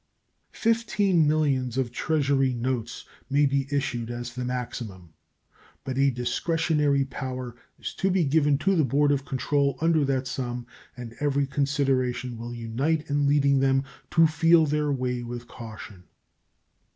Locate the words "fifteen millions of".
0.55-1.91